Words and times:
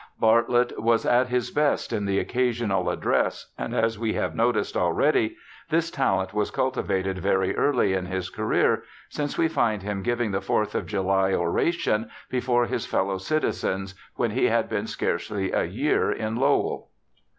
Bartlett 0.19 0.81
was 0.81 1.05
at 1.05 1.27
his 1.27 1.51
best 1.51 1.93
in 1.93 2.05
the 2.05 2.17
occasional 2.17 2.89
address, 2.89 3.53
and, 3.55 3.75
as 3.75 3.99
we 3.99 4.13
have 4.13 4.33
noticed 4.33 4.75
already, 4.75 5.37
this 5.69 5.91
talent 5.91 6.33
was 6.33 6.49
culti 6.49 6.83
vated 6.83 7.19
very 7.19 7.55
early 7.55 7.93
in 7.93 8.07
his 8.07 8.31
career, 8.31 8.81
since 9.09 9.37
we 9.37 9.47
find 9.47 9.83
him 9.83 10.01
giving 10.01 10.31
the 10.31 10.41
Fourth 10.41 10.73
of 10.73 10.87
July 10.87 11.33
oration 11.35 12.09
before 12.31 12.65
his 12.65 12.87
fellow 12.87 13.19
citizens 13.19 13.93
when 14.15 14.31
he 14.31 14.45
had 14.45 14.67
been 14.67 14.87
scarcely 14.87 15.51
a 15.51 15.65
year 15.65 16.11
in 16.11 16.35
Lowell. 16.35 16.89